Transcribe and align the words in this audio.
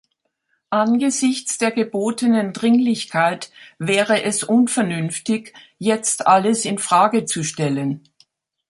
Angesichts 0.71 1.59
der 1.59 1.69
gebotenen 1.69 2.53
Dringlichkeit 2.53 3.51
wäre 3.77 4.23
es 4.23 4.43
unvernünftig, 4.43 5.53
jetzt 5.77 6.25
alles 6.25 6.65
in 6.65 6.79
Frage 6.79 7.25
zu 7.25 7.43
stellen. 7.43 8.01